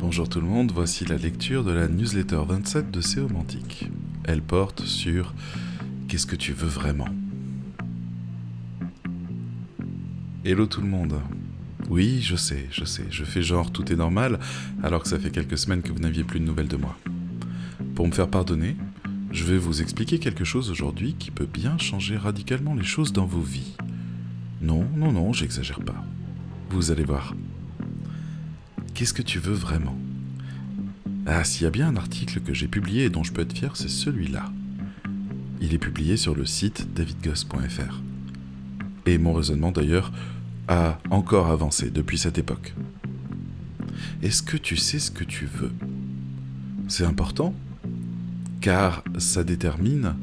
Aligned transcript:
Bonjour 0.00 0.30
tout 0.30 0.40
le 0.40 0.46
monde, 0.46 0.72
voici 0.74 1.04
la 1.04 1.18
lecture 1.18 1.62
de 1.62 1.72
la 1.72 1.86
newsletter 1.86 2.40
27 2.48 2.90
de 2.90 3.02
Séomantique. 3.02 3.90
Elle 4.24 4.40
porte 4.40 4.86
sur 4.86 5.34
Qu'est-ce 6.08 6.26
que 6.26 6.36
tu 6.36 6.54
veux 6.54 6.66
vraiment? 6.66 7.08
Hello 10.42 10.64
tout 10.64 10.80
le 10.80 10.86
monde. 10.86 11.20
Oui, 11.90 12.22
je 12.22 12.34
sais, 12.34 12.66
je 12.70 12.86
sais, 12.86 13.04
je 13.10 13.24
fais 13.24 13.42
genre 13.42 13.70
tout 13.70 13.92
est 13.92 13.96
normal 13.96 14.40
alors 14.82 15.02
que 15.02 15.08
ça 15.08 15.18
fait 15.18 15.30
quelques 15.30 15.58
semaines 15.58 15.82
que 15.82 15.92
vous 15.92 15.98
n'aviez 15.98 16.24
plus 16.24 16.40
de 16.40 16.46
nouvelles 16.46 16.68
de 16.68 16.78
moi. 16.78 16.96
Pour 17.94 18.06
me 18.06 18.12
faire 18.12 18.28
pardonner, 18.28 18.76
je 19.32 19.44
vais 19.44 19.58
vous 19.58 19.82
expliquer 19.82 20.18
quelque 20.18 20.44
chose 20.44 20.70
aujourd'hui 20.70 21.14
qui 21.18 21.30
peut 21.30 21.44
bien 21.44 21.76
changer 21.76 22.16
radicalement 22.16 22.74
les 22.74 22.84
choses 22.84 23.12
dans 23.12 23.26
vos 23.26 23.42
vies. 23.42 23.76
Non, 24.62 24.86
non, 24.96 25.12
non, 25.12 25.34
j'exagère 25.34 25.80
pas. 25.80 26.02
Vous 26.70 26.90
allez 26.90 27.04
voir. 27.04 27.34
Qu'est-ce 29.00 29.14
que 29.14 29.22
tu 29.22 29.38
veux 29.38 29.54
vraiment? 29.54 29.96
Ah, 31.24 31.42
s'il 31.42 31.62
y 31.62 31.66
a 31.66 31.70
bien 31.70 31.88
un 31.88 31.96
article 31.96 32.40
que 32.40 32.52
j'ai 32.52 32.68
publié 32.68 33.04
et 33.04 33.08
dont 33.08 33.24
je 33.24 33.32
peux 33.32 33.40
être 33.40 33.56
fier, 33.56 33.74
c'est 33.74 33.88
celui-là. 33.88 34.52
Il 35.62 35.72
est 35.72 35.78
publié 35.78 36.18
sur 36.18 36.34
le 36.34 36.44
site 36.44 36.92
davidgoss.fr. 36.92 38.02
Et 39.06 39.16
mon 39.16 39.32
raisonnement 39.32 39.72
d'ailleurs 39.72 40.12
a 40.68 40.98
encore 41.08 41.46
avancé 41.46 41.88
depuis 41.88 42.18
cette 42.18 42.36
époque. 42.36 42.74
Est-ce 44.20 44.42
que 44.42 44.58
tu 44.58 44.76
sais 44.76 44.98
ce 44.98 45.10
que 45.10 45.24
tu 45.24 45.46
veux? 45.46 45.72
C'est 46.86 47.06
important 47.06 47.54
car 48.60 49.02
ça 49.16 49.44
détermine 49.44 50.14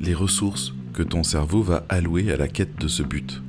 les 0.00 0.14
ressources 0.14 0.72
que 0.94 1.02
ton 1.02 1.24
cerveau 1.24 1.62
va 1.62 1.84
allouer 1.90 2.32
à 2.32 2.38
la 2.38 2.48
quête 2.48 2.80
de 2.80 2.88
ce 2.88 3.02
but. 3.02 3.42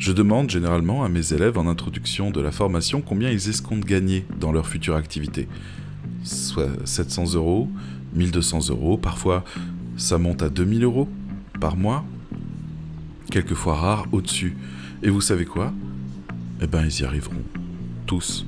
Je 0.00 0.12
demande 0.12 0.48
généralement 0.48 1.04
à 1.04 1.10
mes 1.10 1.34
élèves 1.34 1.58
en 1.58 1.66
introduction 1.66 2.30
de 2.30 2.40
la 2.40 2.52
formation 2.52 3.02
combien 3.02 3.28
ils 3.28 3.50
escomptent 3.50 3.84
gagner 3.84 4.24
dans 4.40 4.50
leur 4.50 4.66
future 4.66 4.96
activité. 4.96 5.46
Soit 6.24 6.70
700 6.86 7.34
euros, 7.34 7.68
1200 8.14 8.70
euros, 8.70 8.96
parfois 8.96 9.44
ça 9.98 10.16
monte 10.16 10.42
à 10.42 10.48
2000 10.48 10.84
euros 10.84 11.06
par 11.60 11.76
mois, 11.76 12.02
quelquefois 13.30 13.74
rare 13.74 14.06
au-dessus. 14.10 14.56
Et 15.02 15.10
vous 15.10 15.20
savez 15.20 15.44
quoi? 15.44 15.70
Eh 16.62 16.66
ben 16.66 16.86
ils 16.86 17.02
y 17.02 17.04
arriveront. 17.04 17.42
Tous. 18.06 18.46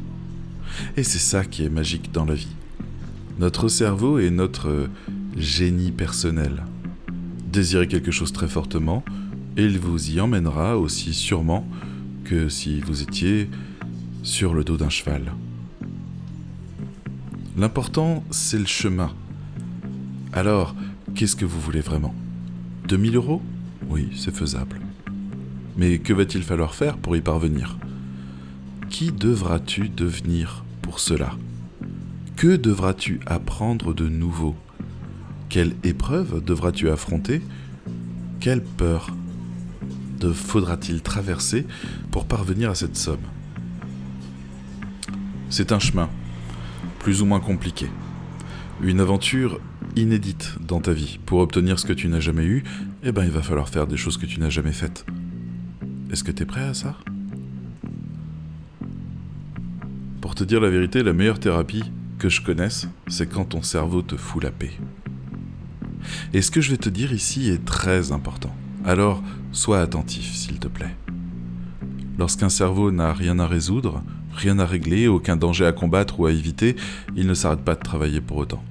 Et 0.97 1.03
c'est 1.03 1.19
ça 1.19 1.45
qui 1.45 1.65
est 1.65 1.71
magique 1.71 2.13
dans 2.13 2.25
la 2.25 2.35
vie. 2.35 2.57
Notre 3.39 3.69
cerveau 3.69 4.19
est 4.19 4.31
notre 4.31 4.89
génie 5.37 5.93
personnel. 5.93 6.65
Désirer 7.53 7.89
quelque 7.89 8.11
chose 8.11 8.33
très 8.33 8.49
fortement, 8.49 9.05
et 9.57 9.65
il 9.65 9.79
vous 9.79 10.11
y 10.11 10.21
emmènera 10.21 10.79
aussi 10.79 11.15
sûrement 11.15 11.67
que 12.25 12.49
si 12.49 12.81
vous 12.81 13.03
étiez 13.03 13.49
sur 14.23 14.55
le 14.55 14.65
dos 14.65 14.77
d'un 14.77 14.89
cheval. 14.89 15.33
L'important, 17.57 18.25
c'est 18.31 18.59
le 18.59 18.67
chemin. 18.67 19.13
Alors, 20.33 20.75
qu'est-ce 21.15 21.37
que 21.37 21.45
vous 21.45 21.61
voulez 21.61 21.81
vraiment? 21.81 22.15
2000 22.89 23.17
euros? 23.17 23.43
Oui, 23.89 24.09
c'est 24.17 24.35
faisable. 24.35 24.81
Mais 25.77 25.99
que 25.99 26.13
va-t-il 26.13 26.45
falloir 26.45 26.75
faire 26.75 26.97
pour 26.97 27.17
y 27.17 27.21
parvenir? 27.21 27.79
Qui 28.89 29.13
devras-tu 29.13 29.89
devenir 29.89 30.65
pour 30.81 30.99
cela? 30.99 31.37
Que 32.37 32.57
devras-tu 32.57 33.21
apprendre 33.27 33.93
de 33.93 34.09
nouveau? 34.09 34.57
Quelle 35.49 35.75
épreuve 35.85 36.43
devras-tu 36.43 36.89
affronter? 36.89 37.43
Quelle 38.41 38.63
peur 38.63 39.15
faudra-t-il 40.31 41.01
traverser 41.01 41.67
pour 42.11 42.27
parvenir 42.27 42.71
à 42.71 42.75
cette 42.75 42.97
somme? 42.97 43.23
C'est 45.49 45.73
un 45.73 45.79
chemin, 45.79 46.09
plus 46.99 47.23
ou 47.23 47.25
moins 47.25 47.41
compliqué. 47.41 47.89
Une 48.83 49.01
aventure 49.01 49.59
inédite 49.97 50.55
dans 50.61 50.81
ta 50.81 50.93
vie. 50.93 51.19
Pour 51.27 51.41
obtenir 51.41 51.79
ce 51.79 51.87
que 51.87 51.93
tu 51.93 52.09
n'as 52.09 52.21
jamais 52.21 52.45
eu, 52.45 52.63
eh 53.03 53.13
ben 53.13 53.25
il 53.25 53.31
va 53.31 53.43
falloir 53.43 53.69
faire 53.69 53.87
des 53.87 53.97
choses 53.97 54.17
que 54.17 54.27
tu 54.27 54.41
n'as 54.41 54.51
jamais 54.51 54.73
faites. 54.73 55.05
Est-ce 56.11 56.25
que 56.25 56.31
tu 56.31 56.43
es 56.43 56.47
prêt 56.47 56.65
à 56.65 56.75
ça? 56.75 56.97
Pour 60.21 60.35
te 60.35 60.45
dire 60.45 60.61
la 60.61 60.71
vérité, 60.71 61.03
la 61.03 61.13
meilleure 61.13 61.41
thérapie 61.41 61.85
que 62.19 62.29
je 62.29 62.41
connaisse, 62.41 62.87
c'est 63.09 63.27
quand 63.27 63.47
ton 63.47 63.63
cerveau 63.63 64.03
te 64.03 64.17
fout 64.17 64.43
la 64.43 64.51
paix. 64.51 64.73
Et 66.33 66.43
ce 66.43 66.51
que 66.51 66.61
je 66.61 66.71
vais 66.71 66.77
te 66.77 66.89
dire 66.89 67.13
ici 67.13 67.51
est 67.51 67.65
très 67.65 68.13
important. 68.13 68.55
Alors, 68.85 69.23
sois 69.53 69.81
attentif, 69.81 70.35
s'il 70.35 70.59
te 70.59 70.67
plaît. 70.67 70.97
Lorsqu'un 72.19 72.49
cerveau 72.49 72.91
n'a 72.91 73.13
rien 73.13 73.39
à 73.39 73.47
résoudre, 73.47 74.03
rien 74.35 74.59
à 74.59 74.67
régler, 74.67 75.07
aucun 75.07 75.37
danger 75.37 75.67
à 75.67 75.73
combattre 75.73 76.19
ou 76.19 76.27
à 76.27 76.33
éviter, 76.33 76.77
il 77.17 77.27
ne 77.27 77.35
s'arrête 77.35 77.65
pas 77.65 77.75
de 77.75 77.81
travailler 77.81 78.21
pour 78.21 78.39
autant. 78.39 78.63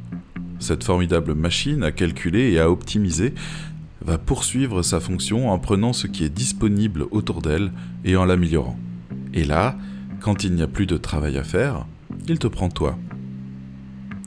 Cette 0.60 0.84
formidable 0.84 1.34
machine 1.34 1.84
à 1.84 1.92
calculer 1.92 2.52
et 2.52 2.60
à 2.60 2.70
optimiser 2.70 3.34
va 4.06 4.18
poursuivre 4.18 4.82
sa 4.82 5.00
fonction 5.00 5.50
en 5.50 5.60
prenant 5.60 5.94
ce 5.94 6.08
qui 6.08 6.24
est 6.24 6.30
disponible 6.30 7.06
autour 7.12 7.42
d'elle 7.42 7.72
et 8.04 8.16
en 8.16 8.26
l'améliorant. 8.26 8.78
Et 9.34 9.44
là, 9.44 9.78
quand 10.20 10.44
il 10.44 10.54
n'y 10.54 10.62
a 10.62 10.68
plus 10.68 10.88
de 10.88 10.98
travail 10.98 11.38
à 11.38 11.44
faire, 11.44 11.86
il 12.28 12.38
te 12.38 12.48
prend 12.48 12.70
toi. 12.70 12.98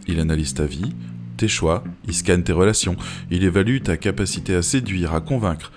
Il 0.09 0.19
analyse 0.19 0.55
ta 0.55 0.65
vie, 0.65 0.95
tes 1.37 1.49
choix, 1.49 1.85
il 2.07 2.15
scanne 2.15 2.45
tes 2.45 2.53
relations, 2.53 2.97
il 3.31 3.45
évalue 3.45 3.81
ta 3.83 3.97
capacité 3.97 4.55
à 4.55 4.63
séduire, 4.63 5.15
à 5.15 5.21
convaincre, 5.21 5.73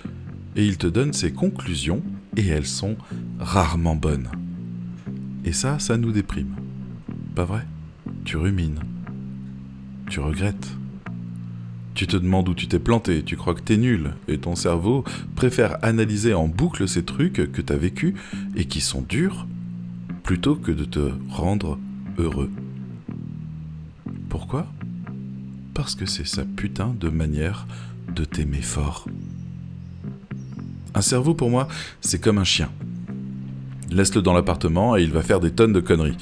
et 0.55 0.65
il 0.65 0.77
te 0.77 0.87
donne 0.87 1.13
ses 1.13 1.31
conclusions, 1.31 2.03
et 2.35 2.47
elles 2.47 2.67
sont 2.67 2.97
rarement 3.39 3.95
bonnes. 3.95 4.29
Et 5.45 5.53
ça, 5.53 5.79
ça 5.79 5.97
nous 5.97 6.11
déprime. 6.11 6.55
Pas 7.35 7.45
vrai? 7.45 7.65
Tu 8.25 8.37
rumines. 8.37 8.79
Tu 10.09 10.19
regrettes. 10.19 10.75
Tu 11.93 12.05
te 12.05 12.17
demandes 12.17 12.49
où 12.49 12.53
tu 12.53 12.67
t'es 12.67 12.79
planté, 12.79 13.23
tu 13.23 13.37
crois 13.37 13.55
que 13.55 13.61
t'es 13.61 13.77
nul, 13.77 14.13
et 14.27 14.37
ton 14.37 14.55
cerveau 14.55 15.03
préfère 15.35 15.83
analyser 15.83 16.33
en 16.33 16.47
boucle 16.47 16.87
ces 16.87 17.03
trucs 17.03 17.51
que 17.51 17.61
t'as 17.61 17.75
vécus 17.75 18.13
et 18.55 18.65
qui 18.65 18.81
sont 18.81 19.01
durs, 19.01 19.47
plutôt 20.21 20.55
que 20.55 20.71
de 20.71 20.85
te 20.85 21.11
rendre 21.29 21.79
heureux. 22.17 22.51
Pourquoi? 24.29 24.67
Parce 25.77 25.93
que 25.93 26.07
c'est 26.07 26.25
sa 26.25 26.43
putain 26.43 26.95
de 26.99 27.07
manière 27.07 27.67
de 28.15 28.25
t'aimer 28.25 28.63
fort. 28.63 29.07
Un 30.95 31.01
cerveau 31.01 31.35
pour 31.35 31.51
moi, 31.51 31.67
c'est 32.01 32.19
comme 32.19 32.39
un 32.39 32.43
chien. 32.43 32.71
Laisse-le 33.91 34.23
dans 34.23 34.33
l'appartement 34.33 34.97
et 34.97 35.03
il 35.03 35.11
va 35.11 35.21
faire 35.21 35.39
des 35.39 35.51
tonnes 35.51 35.73
de 35.73 35.79
conneries. 35.79 36.17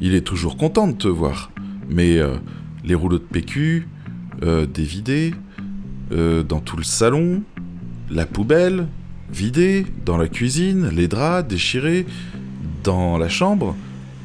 Il 0.00 0.14
est 0.14 0.20
toujours 0.20 0.56
content 0.56 0.86
de 0.86 0.92
te 0.92 1.08
voir. 1.08 1.50
Mais 1.88 2.18
euh, 2.18 2.36
les 2.84 2.94
rouleaux 2.94 3.18
de 3.18 3.24
PQ, 3.24 3.88
euh, 4.44 4.66
dévidés, 4.66 5.34
euh, 6.12 6.44
dans 6.44 6.60
tout 6.60 6.76
le 6.76 6.84
salon, 6.84 7.42
la 8.08 8.24
poubelle, 8.24 8.86
vidée, 9.32 9.84
dans 10.06 10.16
la 10.16 10.28
cuisine, 10.28 10.90
les 10.90 11.08
draps 11.08 11.48
déchirés, 11.48 12.06
dans 12.84 13.18
la 13.18 13.28
chambre, 13.28 13.74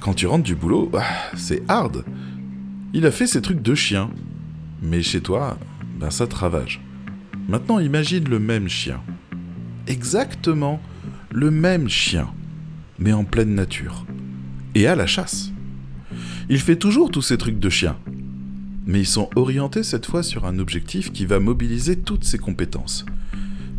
quand 0.01 0.13
tu 0.13 0.27
rentres 0.27 0.43
du 0.43 0.55
boulot, 0.55 0.91
ah, 0.93 1.01
c'est 1.35 1.63
hard. 1.67 2.05
Il 2.93 3.07
a 3.07 3.11
fait 3.11 3.25
ses 3.25 3.41
trucs 3.41 3.63
de 3.63 3.73
chien. 3.73 4.11
Mais 4.81 5.01
chez 5.01 5.21
toi, 5.21 5.57
ben 5.99 6.09
ça 6.09 6.27
travage. 6.27 6.81
Maintenant, 7.47 7.79
imagine 7.79 8.27
le 8.27 8.39
même 8.39 8.67
chien. 8.67 9.01
Exactement 9.87 10.81
le 11.31 11.51
même 11.51 11.87
chien, 11.87 12.29
mais 12.99 13.13
en 13.13 13.23
pleine 13.23 13.53
nature. 13.53 14.05
Et 14.75 14.87
à 14.87 14.95
la 14.95 15.07
chasse. 15.07 15.51
Il 16.49 16.59
fait 16.59 16.77
toujours 16.77 17.11
tous 17.11 17.21
ces 17.21 17.37
trucs 17.37 17.59
de 17.59 17.69
chien. 17.69 17.97
Mais 18.85 19.01
ils 19.01 19.07
sont 19.07 19.29
orientés 19.35 19.83
cette 19.83 20.05
fois 20.05 20.23
sur 20.23 20.45
un 20.45 20.59
objectif 20.59 21.11
qui 21.11 21.25
va 21.25 21.39
mobiliser 21.39 21.97
toutes 21.97 22.23
ses 22.23 22.37
compétences. 22.37 23.05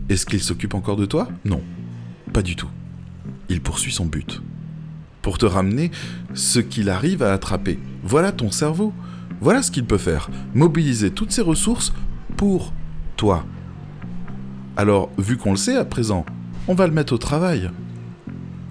Est-ce 0.09 0.27
qu'il 0.27 0.41
s'occupe 0.41 0.75
encore 0.75 0.97
de 0.97 1.07
toi? 1.07 1.29
Non, 1.45 1.63
pas 2.33 2.43
du 2.43 2.57
tout. 2.57 2.69
Il 3.49 3.61
poursuit 3.61 3.93
son 3.93 4.07
but. 4.07 4.43
Pour 5.23 5.39
te 5.39 5.47
ramener 5.47 5.91
ce 6.35 6.59
qu'il 6.59 6.91
arrive 6.91 7.23
à 7.23 7.33
attraper. 7.33 7.79
Voilà 8.03 8.33
ton 8.33 8.51
cerveau. 8.51 8.93
Voilà 9.41 9.63
ce 9.63 9.71
qu'il 9.71 9.85
peut 9.85 9.99
faire. 9.99 10.31
Mobiliser 10.55 11.11
toutes 11.11 11.33
ses 11.33 11.43
ressources 11.43 11.93
pour 12.37 12.73
toi. 13.17 13.45
Alors, 14.77 15.11
vu 15.19 15.37
qu'on 15.37 15.51
le 15.51 15.57
sait 15.57 15.77
à 15.77 15.85
présent, 15.85 16.25
on 16.67 16.75
va 16.75 16.87
le 16.87 16.93
mettre 16.93 17.13
au 17.13 17.19
travail. 17.19 17.71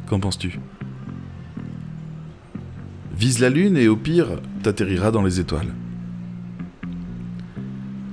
Qu'en 0.07 0.19
penses-tu? 0.19 0.59
Vise 3.17 3.39
la 3.39 3.49
lune 3.49 3.77
et 3.77 3.87
au 3.87 3.95
pire, 3.95 4.27
t'atterriras 4.63 5.11
dans 5.11 5.23
les 5.23 5.39
étoiles. 5.39 5.73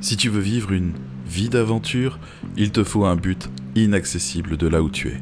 Si 0.01 0.17
tu 0.17 0.29
veux 0.29 0.41
vivre 0.41 0.73
une 0.73 0.93
vie 1.27 1.49
d'aventure, 1.49 2.19
il 2.57 2.71
te 2.71 2.85
faut 2.85 3.05
un 3.05 3.17
but 3.17 3.51
inaccessible 3.75 4.57
de 4.57 4.67
là 4.67 4.83
où 4.83 4.91
tu 4.91 5.09
es. 5.09 5.21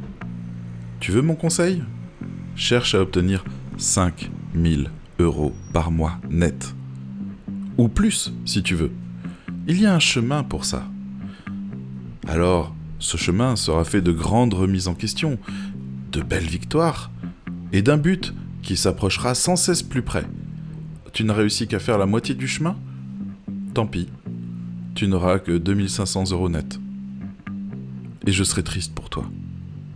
Tu 1.00 1.12
veux 1.12 1.22
mon 1.22 1.34
conseil? 1.34 1.82
Cherche 2.54 2.94
à 2.94 3.00
obtenir 3.00 3.44
5000 3.76 4.90
euros 5.18 5.52
par 5.72 5.90
mois 5.90 6.18
net 6.30 6.74
ou 7.78 7.88
plus 7.88 8.32
si 8.44 8.62
tu 8.62 8.74
veux. 8.74 8.90
Il 9.66 9.80
y 9.80 9.86
a 9.86 9.94
un 9.94 10.00
chemin 10.00 10.42
pour 10.42 10.64
ça. 10.64 10.88
Alors, 12.26 12.74
ce 12.98 13.16
chemin 13.16 13.56
sera 13.56 13.84
fait 13.84 14.00
de 14.00 14.12
grandes 14.12 14.54
remises 14.54 14.88
en 14.88 14.94
question, 14.94 15.38
de 16.12 16.22
belles 16.22 16.48
victoires, 16.48 17.10
et 17.72 17.82
d'un 17.82 17.96
but 17.96 18.34
qui 18.62 18.76
s'approchera 18.76 19.34
sans 19.34 19.56
cesse 19.56 19.82
plus 19.82 20.02
près. 20.02 20.24
Tu 21.12 21.24
n'as 21.24 21.34
réussi 21.34 21.66
qu'à 21.66 21.78
faire 21.78 21.98
la 21.98 22.06
moitié 22.06 22.34
du 22.34 22.46
chemin? 22.46 22.76
Tant 23.74 23.86
pis, 23.86 24.08
tu 24.94 25.08
n'auras 25.08 25.38
que 25.38 25.56
2500 25.56 26.30
euros 26.30 26.48
net. 26.48 26.78
Et 28.26 28.32
je 28.32 28.44
serai 28.44 28.62
triste 28.62 28.94
pour 28.94 29.10
toi. 29.10 29.24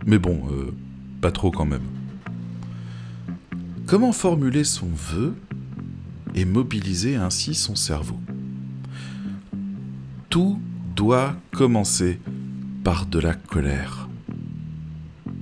Mais 0.05 0.19
bon, 0.19 0.41
euh, 0.51 0.73
pas 1.21 1.31
trop 1.31 1.51
quand 1.51 1.65
même. 1.65 1.81
Comment 3.85 4.11
formuler 4.11 4.63
son 4.63 4.87
vœu? 4.87 5.35
Et 6.37 6.45
mobiliser 6.45 7.15
ainsi 7.15 7.55
son 7.55 7.75
cerveau. 7.75 8.19
Tout 10.29 10.61
doit 10.95 11.35
commencer 11.51 12.19
par 12.83 13.07
de 13.07 13.17
la 13.17 13.33
colère. 13.33 14.07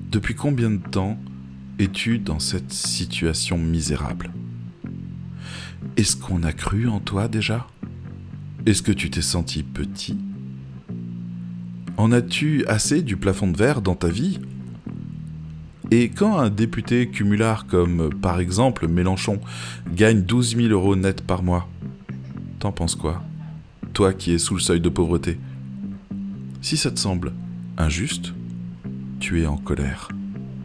Depuis 0.10 0.36
combien 0.36 0.72
de 0.72 0.78
temps 0.78 1.20
es-tu 1.80 2.18
dans 2.18 2.40
cette 2.40 2.72
situation 2.72 3.58
misérable? 3.58 4.32
Est-ce 5.98 6.16
qu'on 6.16 6.44
a 6.44 6.54
cru 6.54 6.88
en 6.88 7.02
toi 7.02 7.28
déjà? 7.28 7.68
Est-ce 8.66 8.82
que 8.82 8.94
tu 8.94 9.10
t'es 9.10 9.22
senti 9.22 9.64
petit? 9.64 10.18
En 11.98 12.14
as-tu 12.14 12.66
assez 12.68 13.02
du 13.02 13.18
plafond 13.18 13.52
de 13.52 13.58
verre 13.58 13.82
dans 13.82 13.96
ta 13.96 14.08
vie? 14.08 14.40
Et 15.92 16.10
quand 16.10 16.38
un 16.38 16.50
député 16.50 17.08
cumulard 17.08 17.68
comme 17.68 18.10
par 18.22 18.40
exemple 18.40 18.88
Mélenchon 18.88 19.40
gagne 19.94 20.22
12 20.22 20.56
000 20.58 20.68
euros 20.70 20.96
net 20.96 21.22
par 21.22 21.44
mois, 21.44 21.68
t'en 22.60 22.72
penses 22.72 22.96
quoi? 22.96 23.22
Toi 23.94 24.14
qui 24.14 24.34
es 24.34 24.40
sous 24.40 24.56
le 24.56 24.60
seuil 24.60 24.82
de 24.82 24.90
pauvreté. 24.90 25.38
Si 26.62 26.78
ça 26.78 26.90
te 26.90 27.00
semble 27.00 27.34
injuste, 27.78 28.34
tu 29.20 29.42
es 29.42 29.46
en 29.46 29.58
colère. 29.58 30.10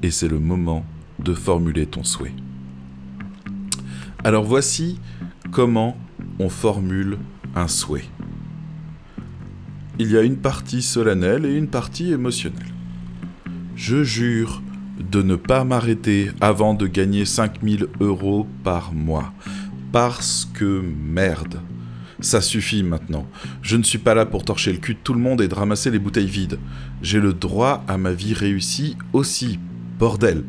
Et 0.03 0.11
c'est 0.11 0.29
le 0.29 0.39
moment 0.39 0.85
de 1.19 1.35
formuler 1.35 1.87
ton 1.87 2.05
souhait. 2.05 2.33
Alors 4.25 4.45
voici 4.45 4.99
comment 5.51 5.97
on 6.39 6.49
formule 6.49 7.19
un 7.55 7.69
souhait. 7.69 8.09
Il 9.99 10.11
y 10.11 10.17
a 10.17 10.23
une 10.23 10.39
partie 10.39 10.81
solennelle 10.81 11.45
et 11.45 11.55
une 11.55 11.69
partie 11.69 12.11
émotionnelle. 12.11 12.73
Je 13.77 14.03
jure 14.03 14.63
de 15.01 15.23
ne 15.23 15.37
pas 15.37 15.65
m'arrêter 15.65 16.31
avant 16.41 16.75
de 16.75 16.87
gagner 16.87 17.25
5000 17.25 17.87
euros 18.01 18.47
par 18.63 18.93
mois. 18.93 19.33
Parce 19.93 20.49
que 20.55 20.83
merde. 20.83 21.61
Ça 22.21 22.43
suffit 22.43 22.83
maintenant. 22.83 23.27
Je 23.63 23.77
ne 23.77 23.83
suis 23.83 23.99
pas 23.99 24.15
là 24.15 24.27
pour 24.27 24.45
torcher 24.45 24.73
le 24.73 24.79
cul 24.79 24.95
de 24.95 24.99
tout 25.03 25.15
le 25.15 25.21
monde 25.21 25.41
et 25.41 25.49
de 25.49 25.55
ramasser 25.55 25.91
les 25.91 25.99
bouteilles 25.99 26.27
vides. 26.27 26.59
J'ai 27.03 27.19
le 27.19 27.33
droit 27.33 27.83
à 27.89 27.97
ma 27.97 28.13
vie 28.13 28.35
réussie 28.35 28.97
aussi. 29.13 29.59
Bordel. 29.99 30.45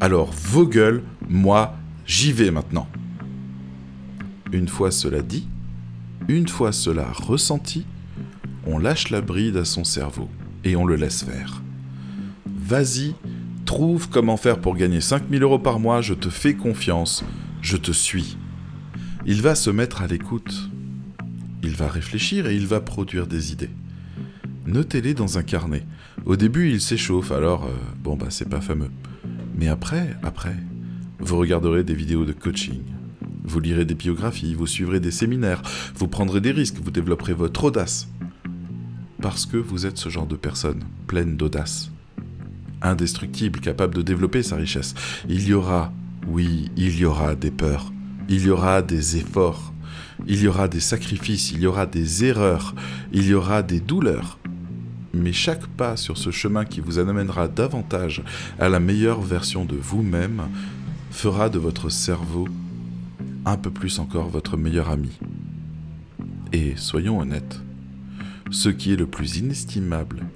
Alors 0.00 0.32
vos 0.32 0.66
gueules, 0.66 1.02
moi, 1.28 1.76
j'y 2.06 2.32
vais 2.32 2.50
maintenant. 2.50 2.88
Une 4.52 4.68
fois 4.68 4.90
cela 4.90 5.20
dit, 5.20 5.46
une 6.28 6.48
fois 6.48 6.72
cela 6.72 7.06
ressenti, 7.12 7.84
on 8.66 8.78
lâche 8.78 9.10
la 9.10 9.20
bride 9.20 9.56
à 9.56 9.64
son 9.64 9.84
cerveau 9.84 10.28
et 10.64 10.74
on 10.76 10.86
le 10.86 10.96
laisse 10.96 11.22
faire. 11.22 11.62
Vas-y, 12.46 13.14
trouve 13.70 14.08
comment 14.08 14.36
faire 14.36 14.60
pour 14.60 14.74
gagner 14.74 15.00
5000 15.00 15.44
euros 15.44 15.60
par 15.60 15.78
mois, 15.78 16.00
je 16.00 16.12
te 16.12 16.28
fais 16.28 16.54
confiance, 16.54 17.24
je 17.62 17.76
te 17.76 17.92
suis. 17.92 18.36
Il 19.26 19.42
va 19.42 19.54
se 19.54 19.70
mettre 19.70 20.02
à 20.02 20.08
l'écoute. 20.08 20.68
Il 21.62 21.76
va 21.76 21.86
réfléchir 21.86 22.48
et 22.48 22.56
il 22.56 22.66
va 22.66 22.80
produire 22.80 23.28
des 23.28 23.52
idées. 23.52 23.70
Notez-les 24.66 25.14
dans 25.14 25.38
un 25.38 25.44
carnet. 25.44 25.86
Au 26.26 26.34
début, 26.34 26.68
il 26.68 26.80
s'échauffe, 26.80 27.30
alors 27.30 27.66
euh, 27.66 27.76
bon 28.02 28.16
bah 28.16 28.26
c'est 28.30 28.48
pas 28.48 28.60
fameux. 28.60 28.90
Mais 29.54 29.68
après, 29.68 30.16
après, 30.24 30.56
vous 31.20 31.36
regarderez 31.36 31.84
des 31.84 31.94
vidéos 31.94 32.24
de 32.24 32.32
coaching, 32.32 32.82
vous 33.44 33.60
lirez 33.60 33.84
des 33.84 33.94
biographies, 33.94 34.54
vous 34.54 34.66
suivrez 34.66 34.98
des 34.98 35.12
séminaires, 35.12 35.62
vous 35.94 36.08
prendrez 36.08 36.40
des 36.40 36.50
risques, 36.50 36.80
vous 36.82 36.90
développerez 36.90 37.34
votre 37.34 37.62
audace. 37.62 38.08
Parce 39.22 39.46
que 39.46 39.58
vous 39.58 39.86
êtes 39.86 39.98
ce 39.98 40.08
genre 40.08 40.26
de 40.26 40.34
personne, 40.34 40.82
pleine 41.06 41.36
d'audace 41.36 41.92
indestructible, 42.82 43.60
capable 43.60 43.94
de 43.94 44.02
développer 44.02 44.42
sa 44.42 44.56
richesse. 44.56 44.94
Il 45.28 45.46
y 45.46 45.52
aura, 45.52 45.92
oui, 46.28 46.70
il 46.76 46.98
y 46.98 47.04
aura 47.04 47.34
des 47.34 47.50
peurs, 47.50 47.92
il 48.28 48.44
y 48.44 48.50
aura 48.50 48.82
des 48.82 49.16
efforts, 49.16 49.72
il 50.26 50.40
y 50.40 50.48
aura 50.48 50.68
des 50.68 50.80
sacrifices, 50.80 51.52
il 51.52 51.60
y 51.60 51.66
aura 51.66 51.86
des 51.86 52.24
erreurs, 52.24 52.74
il 53.12 53.26
y 53.26 53.34
aura 53.34 53.62
des 53.62 53.80
douleurs. 53.80 54.38
Mais 55.12 55.32
chaque 55.32 55.66
pas 55.66 55.96
sur 55.96 56.16
ce 56.18 56.30
chemin 56.30 56.64
qui 56.64 56.80
vous 56.80 56.98
amènera 56.98 57.48
davantage 57.48 58.22
à 58.58 58.68
la 58.68 58.78
meilleure 58.78 59.20
version 59.20 59.64
de 59.64 59.76
vous-même 59.76 60.42
fera 61.10 61.48
de 61.48 61.58
votre 61.58 61.88
cerveau 61.90 62.46
un 63.44 63.56
peu 63.56 63.70
plus 63.70 63.98
encore 63.98 64.28
votre 64.28 64.56
meilleur 64.56 64.90
ami. 64.90 65.18
Et 66.52 66.74
soyons 66.76 67.18
honnêtes, 67.18 67.60
ce 68.50 68.68
qui 68.68 68.92
est 68.92 68.96
le 68.96 69.06
plus 69.06 69.38
inestimable 69.38 70.26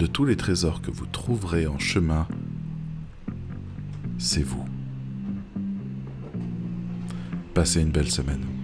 de 0.00 0.06
tous 0.06 0.24
les 0.24 0.36
trésors 0.36 0.80
que 0.80 0.90
vous 0.90 1.04
trouverez 1.04 1.66
en 1.66 1.78
chemin, 1.78 2.26
c'est 4.16 4.42
vous. 4.42 4.64
Passez 7.52 7.82
une 7.82 7.90
belle 7.90 8.10
semaine. 8.10 8.59